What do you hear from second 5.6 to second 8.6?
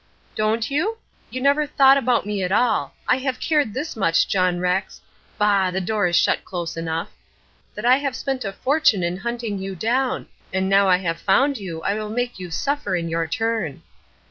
the door is shut close enough that I have spent a